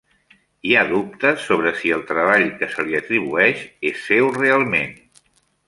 Hi 0.69 0.71
ha 0.77 0.85
dubtes 0.91 1.43
sobre 1.49 1.73
si 1.83 1.91
el 1.99 2.01
treball 2.13 2.47
que 2.63 2.71
se 2.77 2.87
li 2.89 2.99
atribueix 3.03 3.63
és 3.93 4.03
seu 4.09 4.33
realment. 4.41 5.01